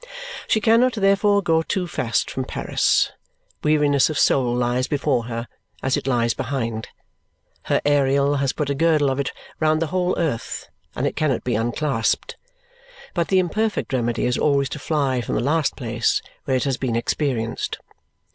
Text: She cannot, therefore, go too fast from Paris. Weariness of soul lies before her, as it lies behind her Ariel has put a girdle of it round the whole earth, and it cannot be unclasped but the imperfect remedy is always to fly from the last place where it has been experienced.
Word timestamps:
She 0.47 0.59
cannot, 0.59 0.93
therefore, 0.93 1.43
go 1.43 1.61
too 1.61 1.85
fast 1.85 2.31
from 2.31 2.43
Paris. 2.43 3.11
Weariness 3.63 4.09
of 4.09 4.17
soul 4.17 4.55
lies 4.55 4.87
before 4.87 5.25
her, 5.25 5.47
as 5.83 5.95
it 5.95 6.07
lies 6.07 6.33
behind 6.33 6.87
her 7.65 7.79
Ariel 7.85 8.37
has 8.37 8.51
put 8.51 8.71
a 8.71 8.73
girdle 8.73 9.11
of 9.11 9.19
it 9.19 9.31
round 9.59 9.79
the 9.79 9.85
whole 9.93 10.17
earth, 10.17 10.67
and 10.95 11.05
it 11.05 11.15
cannot 11.15 11.43
be 11.43 11.53
unclasped 11.53 12.35
but 13.13 13.27
the 13.27 13.37
imperfect 13.37 13.93
remedy 13.93 14.25
is 14.25 14.39
always 14.39 14.69
to 14.69 14.79
fly 14.79 15.21
from 15.21 15.35
the 15.35 15.41
last 15.43 15.75
place 15.75 16.23
where 16.45 16.57
it 16.57 16.63
has 16.63 16.77
been 16.77 16.95
experienced. 16.95 17.77